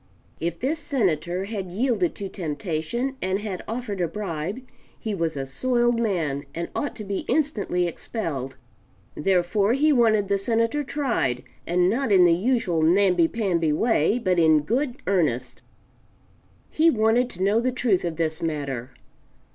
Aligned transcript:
If 0.39 0.59
this 0.59 0.79
Senator 0.79 1.45
had 1.45 1.69
yielded 1.69 2.15
to 2.15 2.27
temptation 2.27 3.17
and 3.21 3.37
had 3.37 3.63
offered 3.67 4.01
a 4.01 4.07
bribe, 4.07 4.59
he 4.99 5.13
was 5.13 5.37
a 5.37 5.45
soiled 5.45 5.99
man 5.99 6.43
and 6.55 6.69
ought 6.75 6.95
to 6.95 7.03
be 7.03 7.19
instantly 7.27 7.85
expelled; 7.85 8.57
therefore 9.13 9.73
he 9.73 9.93
wanted 9.93 10.27
the 10.27 10.39
Senator 10.39 10.83
tried, 10.83 11.43
and 11.67 11.87
not 11.87 12.11
in 12.11 12.25
the 12.25 12.33
usual 12.33 12.81
namby 12.81 13.27
pamby 13.27 13.71
way, 13.71 14.17
but 14.17 14.39
in 14.39 14.61
good 14.63 14.95
earnest. 15.05 15.61
He 16.71 16.89
wanted 16.89 17.29
to 17.29 17.43
know 17.43 17.59
the 17.59 17.71
truth 17.71 18.03
of 18.03 18.15
this 18.15 18.41
matter. 18.41 18.89